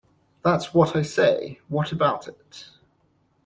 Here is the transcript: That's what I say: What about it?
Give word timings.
That's 0.43 0.73
what 0.73 0.95
I 0.95 1.03
say: 1.03 1.59
What 1.67 1.91
about 1.91 2.27
it? 2.27 2.69